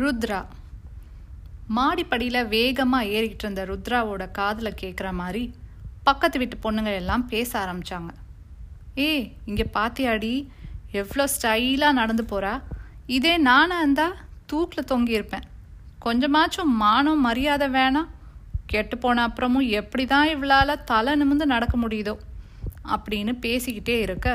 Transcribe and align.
ருத்ரா. 0.00 0.40
மாடிப்படியில் 1.68 2.48
வேகமாக 2.48 3.10
ஏறிக்கிட்டு 3.16 3.44
இருந்த 3.44 3.62
ருத்ராவோட 3.64 4.30
காதில் 4.30 4.78
கேட்குற 4.80 5.12
மாதிரி 5.12 5.42
பக்கத்து 6.04 6.38
வீட்டு 6.38 6.56
பொண்ணுங்க 6.64 6.92
எல்லாம் 7.00 7.24
பேச 7.26 7.50
ஆரம்பித்தாங்க 7.58 8.10
ஏ 8.98 9.08
இங்கே 9.46 9.66
பாத்தியாடி? 9.74 10.32
எவ்வளோ 11.00 11.24
ஸ்டைலாக 11.34 11.92
நடந்து 11.92 12.22
போகிறா 12.22 12.54
இதே 13.06 13.34
நானாக 13.38 13.82
இருந்தால் 13.82 14.16
தூக்கில் 14.46 14.90
தொங்கியிருப்பேன் 14.92 15.46
கொஞ்சமாச்சும் 16.04 16.72
மானம் 16.82 17.20
மரியாதை 17.20 17.68
வேணாம் 17.68 18.10
கெட்டு 18.66 18.98
போன 18.98 19.28
அப்புறமும் 19.28 19.68
எப்படி 19.80 20.06
தான் 20.06 20.28
இவளால் 20.28 20.84
தலை 20.84 21.14
நிமிந்து 21.20 21.46
நடக்க 21.54 21.76
முடியுதோ? 21.76 22.14
அப்படின்னு 22.88 23.32
பேசிக்கிட்டே 23.40 23.96
இருக்க 24.00 24.28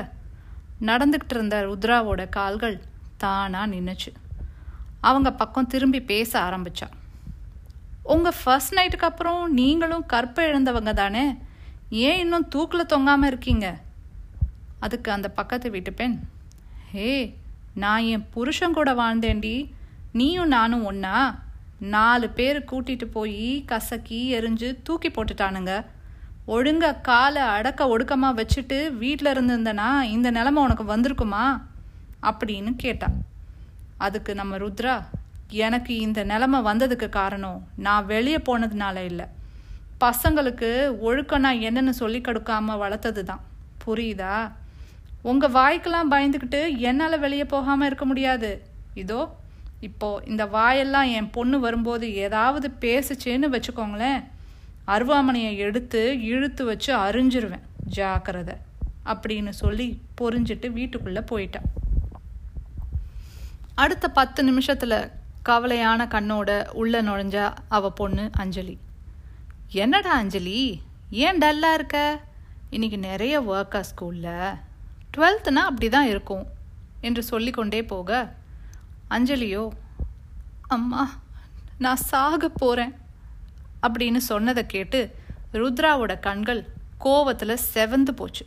நடந்துக்கிட்டு 0.81 1.35
இருந்த 1.35 1.57
ருத்ராவோட 1.65 2.29
கால்கள் 2.29 2.77
தானாக 3.17 3.71
நின்றுச்சு 3.75 4.11
அவங்க 5.07 5.29
பக்கம் 5.41 5.71
திரும்பி 5.73 5.99
பேச 6.11 6.31
ஆரம்பித்தா 6.41 6.87
உங்கள் 8.13 8.37
ஃபர்ஸ்ட் 8.41 8.73
நைட்டுக்கு 8.73 9.09
அப்புறம் 9.09 9.41
நீங்களும் 9.53 10.05
கற்பை 10.13 10.43
இழந்தவங்க 10.49 10.91
தானே? 10.93 11.23
ஏன் 11.89 12.19
இன்னும் 12.19 12.47
தூக்கில் 12.47 12.91
தொங்காமல் 12.93 13.29
இருக்கீங்க? 13.31 13.67
அதுக்கு 14.79 15.09
அந்த 15.11 15.27
பக்கத்து 15.29 15.67
வீட்டு 15.69 15.91
பெண் 15.93 16.15
ஹே 16.91 17.11
நான் 17.83 18.07
என் 18.13 18.25
புருஷன் 18.29 18.77
கூட 18.77 18.89
வாழ்ந்தேன்டி. 18.93 19.55
நீயும் 20.13 20.47
நானும் 20.47 20.85
ஒன்றா 20.85 21.17
நாலு 21.95 22.27
பேர் 22.29 22.59
கூட்டிகிட்டு 22.71 23.07
போய் 23.15 23.49
கசக்கி 23.65 24.21
எரிஞ்சு 24.37 24.69
தூக்கி 24.83 25.09
போட்டுட்டானுங்க. 25.09 25.73
ஒழுங்காக 26.45 27.01
காலை 27.07 27.41
அடக்க 27.55 27.89
ஒடுக்கமாக 27.93 28.37
வச்சுட்டு 28.39 28.77
வீட்டில் 28.97 29.33
இருந்திருந்தனா 29.33 29.89
இந்த 30.15 30.31
நிலமை 30.31 30.61
உனக்கு 30.63 30.85
வந்திருக்குமா? 30.93 31.45
அப்படின்னு 32.21 32.71
கேட்டான் 32.77 33.17
அதுக்கு 33.97 34.35
நம்ம 34.35 34.57
ருத்ரா 34.57 35.03
எனக்கு 35.47 35.97
இந்த 35.97 36.23
நிலமை 36.23 36.59
வந்ததுக்கு 36.59 37.09
காரணம் 37.09 37.67
நான் 37.75 38.05
வெளியே 38.05 38.37
போனதுனால 38.37 38.97
இல்லை. 39.03 39.25
பசங்களுக்கு 39.99 40.99
ஒழுக்கம் 40.99 41.39
நான் 41.39 41.57
என்னன்னு 41.57 41.89
சொல்லி 41.89 42.21
கொடுக்காம 42.21 42.77
வளர்த்தது 42.77 43.23
தான் 43.23 43.43
புரியுதா? 43.85 44.51
உங்கள் 45.21 45.51
வாய்க்கெல்லாம் 45.51 46.11
பயந்துக்கிட்டு 46.11 46.77
என்னால் 46.77 47.19
வெளியே 47.19 47.45
போகாமல் 47.45 47.85
இருக்க 47.85 48.05
முடியாது. 48.05 48.67
இதோ 48.93 49.35
இப்போ 49.79 50.21
இந்த 50.25 50.45
வாயெல்லாம் 50.45 51.09
என் 51.09 51.29
பொண்ணு 51.29 51.59
வரும்போது 51.59 52.13
ஏதாவது 52.13 52.67
பேசுச்சேன்னு 52.81 53.49
வச்சுக்கோங்களேன். 53.55 54.23
அருவாமனையை 54.87 55.57
எடுத்து 55.57 56.21
இழுத்து 56.21 56.65
வச்சு 56.65 56.95
அரிஞ்சிருவேன். 56.95 57.65
ஜாக்கிரதை. 57.83 58.55
அப்படின்னு 59.05 59.49
சொல்லி 59.49 60.01
பொறிஞ்சிட்டு 60.21 60.71
வீட்டுக்குள்ளே 60.71 61.21
போயிட்டான் 61.31 61.76
அடுத்த 63.81 64.05
பத்து 64.09 64.43
நிமிஷத்தில் 64.43 65.11
கவலையான 65.49 66.05
கண்ணோட 66.13 66.51
உள்ள 66.69 67.01
நுழைஞ்சா 67.01 67.53
அவ 67.67 67.91
பொண்ணு 67.91 68.29
அஞ்சலி. 68.31 68.77
என்னடா 69.69 70.11
அஞ்சலி? 70.11 70.81
ஏன் 71.09 71.37
டல்லாக 71.37 71.73
இருக்க? 71.73 71.97
இன்னைக்கு 72.69 72.97
நிறைய 72.97 73.41
ஒர்க்கா 73.41 73.83
ஸ்கூலில் 73.89 74.55
டுவெல்த்துனா 75.17 75.63
அப்படி 75.69 75.89
தான் 75.89 76.05
இருக்கும். 76.05 76.45
என்று 77.01 77.23
சொல்லிக்கொண்டே 77.23 77.85
போக 77.85 78.33
அஞ்சலியோ 79.09 79.69
அம்மா 80.67 81.03
நான் 81.77 82.03
சாக 82.11 82.49
போகிறேன் 82.49 82.95
அப்படின்னு 83.87 84.17
சொன்னதை 84.17 84.65
கேட்டு 84.65 85.01
ருத்ராவோட 85.53 86.19
கண்கள் 86.19 86.67
கோவத்தில் 87.03 87.63
செவந்து 87.73 88.11
போச்சு. 88.11 88.45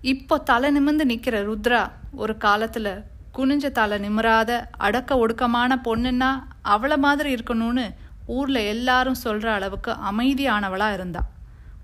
இப்போ 0.00 0.38
தலை 0.38 0.70
நிமிர்ந்து 0.70 1.06
நிற்கிற 1.06 1.42
ருத்ரா 1.42 1.90
ஒரு 2.12 2.36
காலத்தில் 2.36 2.92
குனிஞ்ச 3.34 3.70
தலை 3.70 3.96
நிமிராத 3.98 4.50
அடக்க 4.86 5.26
ஒடுக்கமான 5.26 5.76
பொண்ணுன்னா 5.84 6.30
அவளை 6.62 6.96
மாதிரி 6.96 7.34
இருக்கணும்னு 7.34 7.94
ஊரில் 8.26 8.68
எல்லாரும் 8.74 9.22
சொல்கிற 9.24 9.52
அளவுக்கு 9.52 9.90
அமைதியானவளாக 10.10 10.92
இருந்தா. 10.92 11.22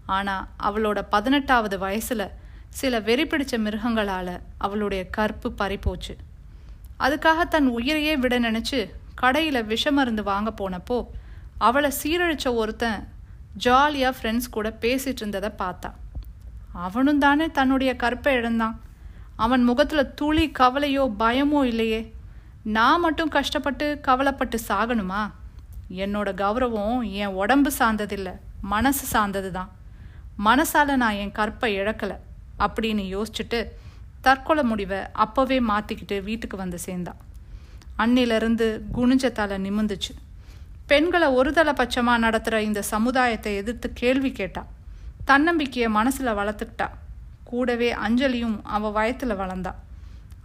ஆனால் 0.06 0.46
அவளோட 0.62 0.98
பதினெட்டாவது 1.10 1.78
வயசில் 1.78 2.32
சில 2.68 3.00
வெறி 3.00 3.24
பிடிச்ச 3.24 3.54
மிருகங்களால் 3.56 4.40
அவளுடைய 4.58 5.02
கற்பு 5.16 5.48
பறிப்போச்சு 5.58 6.14
அதுக்காக 7.00 7.48
தன் 7.48 7.68
உயிரையே 7.68 8.16
விட 8.16 8.38
நினச்சி 8.38 8.90
கடையில் 9.14 9.68
விஷமருந்து 9.72 10.22
வாங்க 10.22 10.50
போனப்போ 10.60 10.98
அவளை 11.58 11.90
சீரழிச்ச 12.02 12.54
ஒருத்தன் 12.54 13.08
ஜாலியாக 13.64 14.16
ஃப்ரெண்ட்ஸ் 14.16 14.50
கூட 14.50 14.68
பேசிகிட்டு 14.80 15.22
இருந்ததை 15.24 15.50
பார்த்தா. 15.58 15.90
அவனும் 16.72 17.18
தானே 17.18 17.46
தன்னுடைய 17.50 17.96
கற்பை 17.96 18.32
இழந்தான். 18.32 18.80
அவன் 19.36 19.62
முகத்தில் 19.62 20.14
துளி 20.14 20.52
கவலையோ 20.58 21.12
பயமோ 21.18 21.64
இல்லையே. 21.64 22.14
நான் 22.62 23.00
மட்டும் 23.00 23.28
கஷ்டப்பட்டு 23.28 24.00
கவலைப்பட்டு 24.00 24.58
சாகணுமா? 24.68 25.30
என்னோட 25.90 26.28
கௌரவம் 26.34 27.10
என் 27.10 27.36
உடம்பு 27.42 27.72
சார்ந்ததில்லை 27.78 28.34
மனசு 28.60 29.06
சார்ந்தது 29.06 29.50
தான் 29.52 29.70
மனசால் 30.44 30.96
நான் 30.96 31.14
என் 31.14 31.32
கற்பை 31.32 31.64
இழக்கலை 31.64 32.16
அப்படின்னு 32.58 33.04
யோசிச்சுட்டு 33.14 33.64
தற்கொலை 34.20 34.64
முடிவை 34.64 34.98
அப்போவே 34.98 35.58
மாற்றிக்கிட்டு 35.68 36.22
வீட்டுக்கு 36.22 36.56
வந்து 36.56 36.78
சேர்ந்தான் 36.78 37.16
அன்னிலிருந்து 37.98 38.80
குனிஞ்ச 38.94 39.32
தலை 39.32 39.56
நிமிந்துச்சு 39.56 40.12
பெண்களை 40.86 41.28
ஒரு 41.28 41.50
பட்சமாக 41.50 42.18
நடத்துகிற 42.18 42.62
இந்த 42.62 42.82
சமுதாயத்தை 42.82 43.56
எதிர்த்து 43.56 43.92
கேள்வி 43.92 44.32
கேட்டா. 44.32 44.66
தன்னம்பிக்கையை 45.24 45.90
மனசில் 45.90 46.26
வளர்த்துக்கிட்டா. 46.26 46.88
கூடவே 47.50 47.90
அஞ்சலியும் 48.06 48.56
அவள் 48.76 48.96
வயத்தில் 48.98 49.40
வளர்ந்தா. 49.42 49.72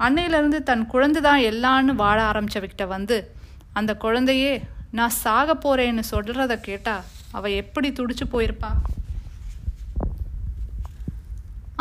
அன்னையிலேருந்து 0.05 0.59
தன் 0.69 0.85
குழந்தை 0.93 1.19
தான் 1.21 1.41
எல்லான்னு 1.51 1.93
வாழ 2.03 2.17
ஆரம்பித்தவகிட்ட 2.31 2.85
வந்து 2.95 3.17
அந்த 3.79 3.91
குழந்தையே 3.95 4.53
நான் 4.97 5.17
சாக 5.23 5.53
போகிறேன்னு 5.55 6.03
சொல்கிறத 6.11 6.55
கேட்டால் 6.69 7.05
அவள் 7.31 7.59
எப்படி 7.61 7.89
துடிச்சு 7.89 8.25
போயிருப்பா? 8.31 8.71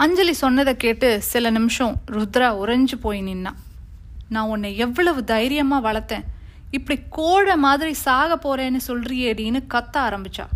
அஞ்சலி 0.03 0.35
சொன்னதை 0.43 0.73
கேட்டு 0.77 1.09
சில 1.31 1.51
நிமிஷம் 1.51 1.95
ருத்ரா 2.17 2.49
உறைஞ்சு 2.63 2.97
போய் 3.01 3.21
நின்னா. 3.23 3.53
நான் 4.35 4.51
உன்னை 4.55 4.71
எவ்வளவு 4.77 5.21
தைரியமாக 5.25 5.87
வளர்த்தேன். 5.89 6.27
இப்படி 6.71 6.97
கோழை 7.11 7.57
மாதிரி 7.67 7.93
சாக 8.07 8.37
போகிறேன்னு 8.37 8.81
சொல்கிறியேடின்னு 8.87 9.61
கத்த 9.75 9.97
ஆரம்பிச்சா. 10.07 10.47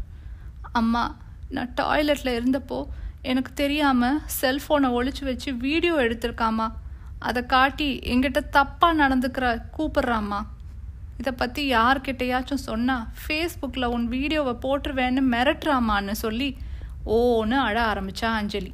அம்மா 0.72 1.02
நான் 1.48 1.72
டாய்லெட்டில் 1.80 2.36
இருந்தப்போ 2.38 2.78
எனக்கு 3.30 3.52
தெரியாமல் 3.54 4.18
செல்ஃபோனை 4.40 4.88
ஒழிச்சு 4.96 5.22
வச்சு 5.24 5.50
வீடியோ 5.54 5.94
எடுத்திருக்காமா? 5.94 6.66
அதை 7.18 7.40
காட்டி 7.46 7.86
எங்கிட்ட 8.12 8.40
தப்பாக 8.56 8.98
நடந்துக்கிற 9.02 9.46
கூப்பிட்றாம்மா. 9.76 10.40
இதை 11.18 11.32
பற்றி 11.32 11.62
யார்கிட்டையாச்சும் 11.72 12.66
சொன்னால் 12.68 13.04
ஃபேஸ்புக்கில் 13.20 13.92
உன் 13.94 14.06
வீடியோவை 14.08 14.54
போட்டுருவேன்னு 14.64 15.22
மிரட்டுறாமான்னு 15.34 16.14
சொல்லி 16.24 16.48
ஓன்னு 17.18 17.56
அழ 17.66 17.76
ஆரம்பித்தா 17.92 18.30
அஞ்சலி. 18.40 18.72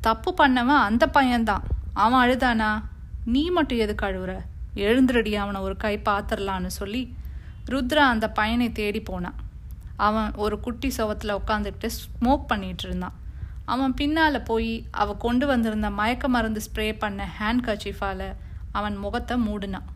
தப்பு 0.00 0.30
பண்ணவன் 0.40 0.84
அந்த 0.88 1.04
பையன்தான். 1.16 1.64
அவன் 2.04 2.22
அழுதானா? 2.24 2.70
நீ 3.24 3.42
மட்டும் 3.50 3.78
எதுக்கு 3.78 4.06
அழுவுற? 4.06 4.34
எழுந்துரடி 4.86 5.32
அவனை 5.34 5.60
ஒரு 5.60 5.76
கை 5.76 5.94
பார்த்துடலான்னு 6.08 6.70
சொல்லி 6.80 7.02
ருத்ரா 7.72 8.04
அந்த 8.14 8.26
பையனை 8.30 8.68
தேடி 8.72 9.00
போனான் 9.00 9.38
அவன் 9.96 10.30
ஒரு 10.44 10.58
குட்டி 10.60 10.88
சுவத்தில் 10.98 11.38
உட்காந்துக்கிட்டு 11.40 11.88
ஸ்மோக் 11.98 12.46
பண்ணிகிட்டு 12.52 12.84
இருந்தான். 12.84 13.16
அவன் 13.72 13.94
பின்னால் 14.00 14.46
போய் 14.50 14.72
அவ 15.02 15.14
கொண்டு 15.24 15.44
வந்திருந்த 15.50 15.88
மயக்க 15.98 16.28
மருந்து 16.34 16.60
ஸ்ப்ரே 16.66 16.86
பண்ண 17.02 17.26
ஹேண்ட் 17.38 17.64
கர்ச்சீஃபால் 17.66 18.28
அவன் 18.78 18.96
முகத்தை 19.04 19.36
மூடினான். 19.46 19.88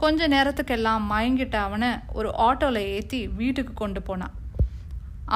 கொஞ்ச 0.00 0.28
நேரத்துக்கெல்லாம் 0.34 1.04
மயங்கிட்ட 1.12 1.56
அவனை 1.66 1.90
ஒரு 2.18 2.30
ஆட்டோவில் 2.46 2.88
ஏற்றி 2.96 3.20
வீட்டுக்கு 3.40 3.74
கொண்டு 3.82 4.00
போனான். 4.08 4.34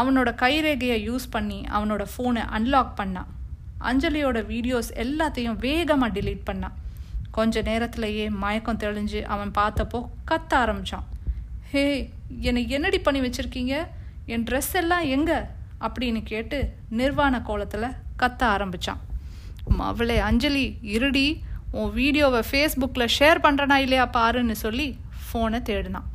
அவனோட 0.00 0.30
கைரேகையை 0.42 0.98
யூஸ் 1.08 1.26
பண்ணி 1.34 1.60
அவனோட 1.76 2.02
ஃபோனை 2.12 2.42
அன்லாக் 2.56 2.98
பண்ணான். 3.00 3.30
அஞ்சலியோட 3.90 4.38
வீடியோஸ் 4.52 4.90
எல்லாத்தையும் 5.04 5.60
வேகமாக 5.66 6.14
டிலீட் 6.16 6.48
பண்ணான். 6.50 6.76
கொஞ்ச 7.36 7.62
நேரத்திலேயே 7.70 8.26
மயக்கம் 8.42 8.82
தெளிஞ்சு 8.84 9.20
அவன் 9.34 9.52
பார்த்தப்போ 9.60 9.98
கத்த 10.30 10.52
ஆரம்பித்தான் 10.62 11.06
ஹே 11.72 11.84
என்னை 12.48 12.62
என்னடி 12.76 12.98
பண்ணி 13.06 13.20
வச்சுருக்கீங்க? 13.24 13.74
என் 14.34 14.46
ட்ரெஸ் 14.48 14.72
எல்லாம் 14.80 15.06
எங்கே? 15.16 15.38
அப்படின்னு 15.84 16.20
கேட்டு 16.30 16.58
நிர்வாண 17.00 17.34
கோலத்தில் 17.48 17.96
கத்த 18.22 18.42
ஆரம்பித்தான் 18.54 19.00
அவளே 19.88 20.18
அஞ்சலி 20.28 20.64
இருடி 20.96 21.26
உன் 21.78 21.92
வீடியோவை 21.98 22.40
ஃபேஸ்புக்கில் 22.48 23.12
ஷேர் 23.18 23.44
பண்ணுறனா 23.44 23.76
இல்லையா 23.84 24.06
பாருன்னு 24.16 24.56
சொல்லி 24.64 24.86
ஃபோனை 25.26 25.60
தேடினான். 25.68 26.08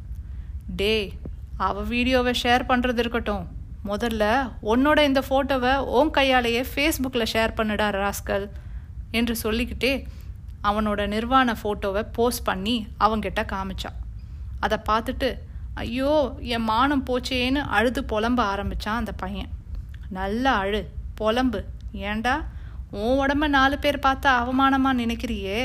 டே 0.80 0.96
அவள் 1.68 1.88
வீடியோவை 1.94 2.34
ஷேர் 2.44 2.64
பண்ணுறது 2.72 3.02
இருக்கட்டும். 3.04 3.46
முதல்ல 3.90 4.24
உன்னோட 4.74 5.00
இந்த 5.10 5.22
ஃபோட்டோவை 5.28 5.74
ஓன் 5.98 6.12
கையாலேயே 6.18 6.62
ஃபேஸ்புக்கில் 6.72 7.32
ஷேர் 7.34 7.58
பண்ணுடா 7.60 7.88
ராஸ்கல் 8.02 8.46
என்று 9.20 9.36
சொல்லிக்கிட்டே 9.44 9.94
அவனோட 10.70 11.02
நிர்வாண 11.16 11.50
ஃபோட்டோவை 11.62 12.02
போஸ்ட் 12.16 12.48
பண்ணி 12.50 12.76
அவங்கிட்ட 13.06 13.42
காமிச்சான். 13.54 13.98
அதை 14.66 14.78
பார்த்துட்டு 14.90 15.30
ஐயோ 15.82 16.12
என் 16.56 16.68
மானம் 16.72 17.06
போச்சேன்னு 17.08 17.62
அழுது 17.78 18.02
புலம்ப 18.02 18.40
ஆரம்பித்தான் 18.52 19.00
அந்த 19.02 19.12
பையன். 19.12 19.50
நல்லா 20.18 20.52
அழு 20.58 20.82
புலம்பு. 21.20 21.60
ஏண்டா 22.10 22.36
உன் 23.00 23.18
உடம்ப 23.22 23.48
நாலு 23.48 23.76
பேர் 23.80 24.06
பார்த்தா 24.06 24.32
அவமானமாக 24.42 25.00
நினைக்கிறியே? 25.02 25.60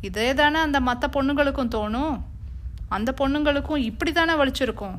இதே 0.00 0.34
தானே 0.34 0.58
அந்த 0.58 0.80
மற்ற 0.80 1.08
பொண்ணுங்களுக்கும் 1.16 1.72
தோணும். 1.76 2.16
அந்த 2.88 3.14
பொண்ணுங்களுக்கும் 3.20 3.84
இப்படி 3.90 4.12
தானே 4.12 4.32
வலிச்சிருக்கும் 4.32 4.96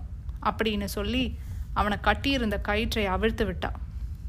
அப்படின்னு 0.49 0.87
சொல்லி 0.97 1.23
அவனை 1.73 1.97
கட்டியிருந்த 2.01 2.57
கயிற்றை 2.61 3.05
அவிழ்த்து 3.15 3.45
விட்டான். 3.45 3.77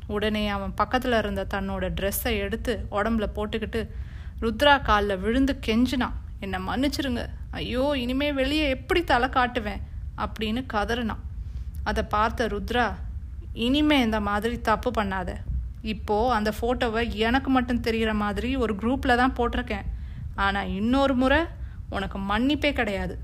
உடனே 0.06 0.48
அவன் 0.48 0.74
பக்கத்தில் 0.74 1.16
இருந்த 1.19 1.46
தன்னோட 1.54 1.86
ட்ரெஸ்ஸை 1.98 2.32
எடுத்து 2.44 2.86
உடம்புல 2.90 3.26
போட்டுக்கிட்டு 3.36 3.81
ருத்ரா 4.42 4.74
காலில் 4.82 5.22
விழுந்து 5.24 5.54
கெஞ்சினான். 5.66 6.16
என்னை 6.40 6.58
மன்னிச்சிருங்க. 6.66 7.22
ஐயோ 7.50 7.84
இனிமே 7.96 8.32
வெளியே 8.32 8.69
எப்படி 8.69 9.00
தலை 9.04 9.28
காட்டுவேன்? 9.28 9.81
அப்படின்னு 10.25 10.61
கதறினான் 10.75 11.25
அதை 11.91 12.03
பார்த்த 12.15 12.49
ருத்ரா 12.55 12.87
இனிமே 13.67 13.99
இந்த 14.06 14.19
மாதிரி 14.29 14.56
தப்பு 14.69 14.91
பண்ணாத. 14.99 15.31
இப்போ 15.93 16.17
அந்த 16.37 16.50
ஃபோட்டோவை 16.56 17.03
எனக்கு 17.26 17.50
மட்டும் 17.56 17.85
தெரிகிற 17.87 18.12
மாதிரி 18.23 18.50
ஒரு 18.65 18.73
குரூப்பில் 18.81 19.20
தான் 19.20 19.35
போட்டிருக்கேன். 19.38 19.87
ஆனால் 20.44 20.70
இன்னொரு 20.79 21.15
முறை 21.23 21.41
உனக்கு 21.97 22.19
மன்னிப்பே 22.31 22.70
கிடையாது. 22.81 23.15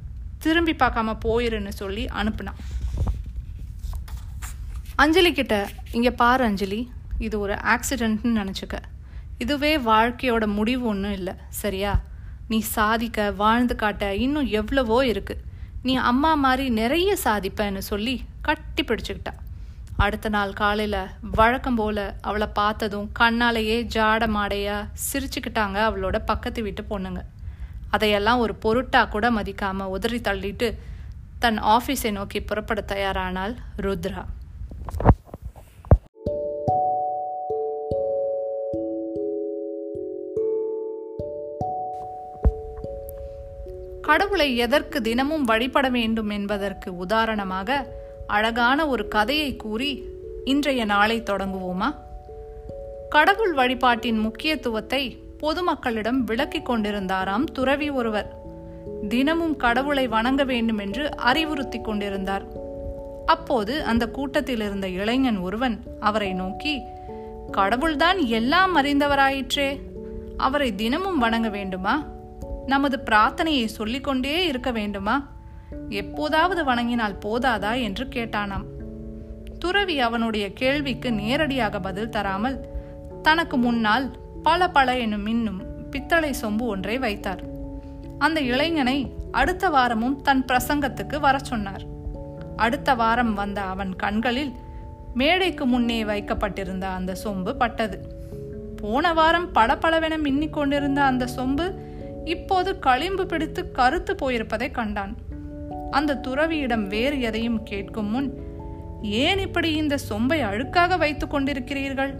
திரும்பி 0.44 0.74
பார்க்காம 0.82 1.16
போயிருன்னு 1.26 1.72
சொல்லி 1.82 2.04
அனுப்புனான். 2.20 2.60
அஞ்சலி 5.02 5.30
கிட்ட 5.32 5.54
இங்கே 5.96 6.12
பாரு 6.22 6.42
அஞ்சலி 6.48 6.80
இது 7.26 7.36
ஒரு 7.44 7.54
ஆக்சிடென்ட்னு 7.74 8.32
நினச்சிக்க. 8.40 8.76
இதுவே 9.44 9.72
வாழ்க்கையோட 9.90 10.44
முடிவு 10.58 10.84
ஒன்றும் 10.92 11.16
இல்லை 11.18 11.34
சரியா? 11.62 11.92
நீ 12.50 12.58
சாதிக்க 12.76 13.18
வாழ்ந்து 13.42 13.74
காட்ட 13.82 14.04
இன்னும் 14.24 14.48
எவ்வளவோ 14.60 14.98
இருக்குது 15.12 15.42
நீ 15.86 15.94
அம்மா 16.10 16.34
மாதிரி 16.34 16.68
நிறைய 16.68 17.16
சாதிப்பேன்னு 17.24 17.78
சொல்லி 17.78 18.24
கட்டி 18.40 18.82
பிடிச்சுக்கிட்டா. 18.82 19.32
அடுத்த 19.96 20.28
நாள் 20.28 20.52
காலையில் 20.52 21.10
வழக்கம் 21.20 21.74
போல் 21.74 22.14
அவளை 22.20 22.48
பார்த்ததும் 22.54 23.10
கண்ணாலேயே 23.18 23.76
ஜாட 23.94 24.26
மாடையா 24.36 24.76
சிரிச்சுக்கிட்டாங்க 25.06 25.78
அவளோட 25.88 26.18
பக்கத்து 26.24 26.62
வீட்டு 26.62 26.84
பொண்ணுங்க. 26.90 27.20
அதையெல்லாம் 27.90 28.38
ஒரு 28.38 28.54
பொருட்டாக 28.54 29.08
கூட 29.08 29.30
மதிக்காமல் 29.30 29.92
உதறி 29.96 30.20
தள்ளிட்டு 30.20 30.70
தன் 31.38 31.60
ஆஃபீஸை 31.74 32.12
நோக்கி 32.12 32.40
புறப்பட 32.40 32.84
தயாரானாள் 32.86 33.54
ருத்ரா. 33.76 34.24
கடவுளை 44.04 44.56
எதற்கு 44.56 45.02
தினமும் 45.02 45.44
வழிபட 45.44 45.88
வேண்டும் 45.88 46.28
என்பதற்கு 46.28 46.96
உதாரணமாக 46.96 47.86
அழகான 48.26 48.88
ஒரு 48.88 49.08
கதையை 49.08 49.56
கூறி 49.56 50.04
இன்றைய 50.44 50.84
நாளை 50.84 51.22
தொடங்குவோமா? 51.22 51.94
கடவுள் 53.08 53.52
வழிபாட்டின் 53.52 54.18
முக்கியத்துவத்தை 54.18 55.18
பொதுமக்களிடம் 55.40 56.16
விளக்கிக் 56.16 56.70
கொண்டிருந்தாராம் 56.70 57.44
துறவி 57.44 57.90
ஒருவர். 57.90 58.34
தினமும் 59.08 59.56
கடவுளை 59.56 60.06
வணங்க 60.06 60.44
வேண்டும் 60.44 60.78
என்று 60.78 61.10
அறிவுறுத்தி 61.16 61.80
கொண்டிருந்தார். 61.80 62.44
அப்போது 63.26 63.84
அந்த 63.84 64.08
கூட்டத்தில் 64.08 64.60
இருந்த 64.60 64.88
இளைஞன் 64.88 65.38
ஒருவன் 65.38 65.82
அவரை 66.00 66.32
நோக்கி 66.32 66.82
கடவுள்தான் 67.50 68.18
எல்லாம் 68.18 68.76
அறிந்தவராயிற்றே 68.76 69.80
அவரை 70.36 70.74
தினமும் 70.74 71.18
வணங்க 71.18 71.48
வேண்டுமா? 71.48 72.13
நமது 72.66 73.02
பிரார்த்தனையை 73.10 73.66
சொல்லிக்கொண்டே 73.66 74.46
இருக்க 74.46 74.70
வேண்டுமா? 74.70 75.28
எப்போதாவது 75.88 76.64
வணங்கினால் 76.64 77.18
போதாதா? 77.18 77.82
என்று 77.82 78.04
கேட்டானாம். 78.04 78.64
துறவி 79.58 80.00
அவனுடைய 80.00 80.52
கேள்விக்கு 80.52 81.12
நேரடியாக 81.12 81.80
பதில் 81.80 82.08
தராமல் 82.08 82.60
தனக்கு 83.22 83.56
முன்னால் 83.56 84.16
பல 84.42 84.68
பல 84.70 84.98
எனும் 84.98 85.26
மின்னும் 85.26 85.64
பித்தளை 85.90 86.34
சொம்பு 86.42 86.60
ஒன்றை 86.60 86.98
வைத்தார். 86.98 87.42
அந்த 88.18 88.40
இளைஞனை 88.40 89.12
அடுத்த 89.32 89.68
வாரமும் 89.68 90.22
தன் 90.22 90.44
பிரசங்கத்துக்கு 90.44 91.20
வர 91.20 91.38
சொன்னார். 91.38 91.82
அடுத்த 92.56 92.94
வாரம் 92.94 93.34
வந்த 93.34 93.60
அவன் 93.60 93.96
கண்களில் 93.96 94.52
மேடைக்கு 95.14 95.66
முன்னே 95.66 96.04
வைக்கப்பட்டிருந்த 96.04 96.88
அந்த 96.88 97.16
சொம்பு 97.24 97.52
பட்டது. 97.52 98.22
போன 98.76 99.14
வாரம் 99.14 99.52
படபளவென 99.54 100.16
மின்னிக் 100.24 100.50
கொண்டிருந்த 100.50 101.02
அந்த 101.02 101.28
சொம்பு 101.36 101.74
இப்போது 102.24 102.78
களிம்பு 102.78 103.26
பிடித்து 103.26 103.70
கருத்து 103.70 104.14
போயிருப்பதை 104.14 104.70
கண்டான். 104.70 105.16
அந்த 105.90 106.20
துறவியிடம் 106.26 106.86
வேறு 106.86 107.20
எதையும் 107.20 107.62
கேட்கும் 107.62 108.10
முன் 108.10 108.42
ஏன் 109.02 109.38
இப்படி 109.38 109.72
இந்த 109.72 109.98
சொம்பை 110.08 110.40
அழுக்காக 110.42 110.98
வைத்துக் 110.98 111.34
கொண்டிருக்கிறீர்கள்? 111.34 112.14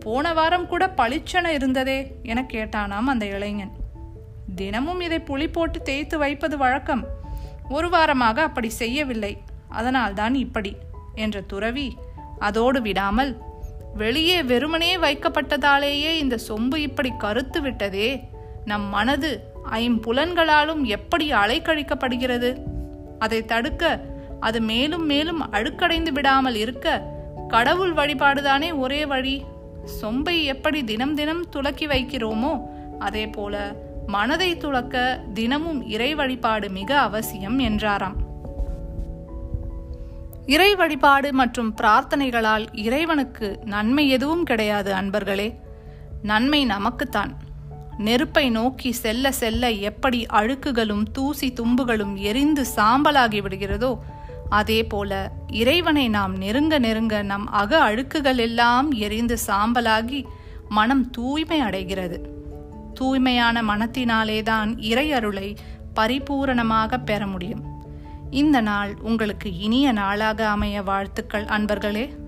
போன 0.00 0.32
வாரம் 0.32 0.66
கூட 0.66 0.92
பளிச்சென 0.96 1.46
இருந்ததே 1.46 2.14
என 2.22 2.46
கேட்டானாம் 2.52 3.06
அந்த 3.06 3.26
இளைஞன். 3.26 3.72
தினமும் 4.54 5.00
இதை 5.00 5.18
புளி 5.18 5.52
போட்டு 5.52 5.82
தேய்த்து 5.82 6.18
வைப்பது 6.18 6.56
வழக்கம். 6.56 7.04
ஒரு 7.68 7.88
வாரமாக 7.88 8.38
அப்படி 8.38 8.68
செய்யவில்லை. 8.68 9.38
அதனால்தான் 9.68 10.34
இப்படி 10.34 10.76
என்ற 11.14 11.40
துறவி 11.40 11.96
அதோடு 12.38 12.82
விடாமல் 12.82 13.38
வெளியே 13.94 14.42
வெறுமனே 14.42 14.96
வைக்கப்பட்டதாலேயே 14.96 16.10
இந்த 16.16 16.38
சொம்பு 16.48 16.76
இப்படி 16.76 17.12
கருத்து 17.18 17.60
விட்டதே. 17.60 18.28
நம் 18.64 18.88
மனது 18.88 19.40
ஐம்புலன்களாலும் 19.70 20.82
எப்படி 20.82 21.32
அலைக்கழிக்கப்படுகிறது? 21.32 22.62
அதை 23.18 23.44
தடுக்க 23.44 24.00
அது 24.40 24.60
மேலும் 24.60 25.06
மேலும் 25.06 25.52
அழுக்கடைந்து 25.52 26.12
விடாமல் 26.12 26.54
இருக்க 26.54 27.02
கடவுள் 27.48 27.92
வழிபாடுதானே 27.92 28.78
ஒரே 28.78 29.06
வழி? 29.06 29.44
சொம்பை 30.02 30.44
எப்படி 30.44 30.84
தினம் 30.84 31.14
தினம் 31.14 31.48
துலக்கி 31.48 31.86
வைக்கிறோமோ 31.86 32.60
அதே 32.98 33.26
போல 33.26 33.74
மனதை 34.06 34.56
துளக்க 34.56 35.20
தினமும் 35.34 35.86
இறை 35.88 36.14
வழிபாடு 36.14 36.70
மிக 36.70 37.00
அவசியம் 37.00 37.58
என்றாராம். 37.58 38.16
இறை 40.46 40.74
வழிபாடு 40.74 41.32
மற்றும் 41.32 41.74
பிரார்த்தனைகளால் 41.82 42.66
இறைவனுக்கு 42.72 43.58
நன்மை 43.64 44.08
எதுவும் 44.08 44.44
கிடையாது 44.44 44.94
அன்பர்களே. 44.94 45.54
நன்மை 46.22 46.64
நமக்குத்தான். 46.64 47.36
நெருப்பை 47.98 48.50
நோக்கி 48.50 48.92
செல்ல 48.92 49.32
செல்ல 49.32 49.70
எப்படி 49.70 50.26
அழுக்குகளும் 50.32 51.02
தூசி 51.12 51.52
தும்புகளும் 51.52 52.14
எரிந்து 52.14 52.64
சாம்பலாகி 52.76 53.40
விடுகிறதோ 53.40 53.98
அதே 54.48 54.84
போல 54.84 55.30
இறைவனை 55.52 56.08
நாம் 56.08 56.36
நெருங்க 56.36 56.78
நெருங்க 56.78 57.22
நம் 57.22 57.48
அக 57.48 57.78
அழுக்குகள் 57.90 58.36
எல்லாம் 58.36 58.92
எரிந்து 58.92 59.38
சாம்பலாகி 59.46 60.24
மனம் 60.68 61.10
தூய்மை 61.10 61.60
அடைகிறது. 61.60 62.36
தூய்மையான 62.94 63.62
மனத்தினாலேதான் 63.62 64.74
இறை 64.76 65.12
அருளை 65.12 65.56
பரிபூரணமாக 65.96 67.04
பெற 67.04 67.26
முடியும். 67.26 67.64
இந்த 68.30 68.60
நாள் 68.60 68.96
உங்களுக்கு 69.00 69.58
இனிய 69.58 69.92
நாளாக 69.92 70.48
அமைய 70.48 70.82
வாழ்த்துக்கள் 70.82 71.44
அன்பர்களே. 71.44 72.27